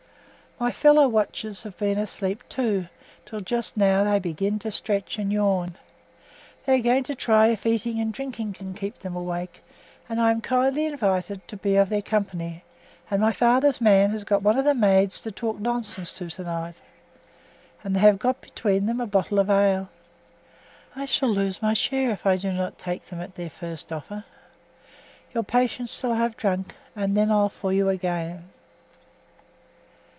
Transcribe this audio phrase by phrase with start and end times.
[0.59, 2.85] My fellow watchers have been asleep too,
[3.25, 5.75] till just now they begin to stretch and yawn;
[6.67, 9.63] they are going to try if eating and drinking can keep them awake,
[10.07, 12.63] and I am kindly invited to be of their company;
[13.09, 16.43] and my father's man has got one of the maids to talk nonsense to to
[16.43, 16.79] night,
[17.83, 19.89] and they have got between them a bottle of ale.
[20.95, 24.25] I shall lose my share if I do not take them at their first offer.
[25.33, 28.47] Your patience till I have drunk, and then I'll for you again.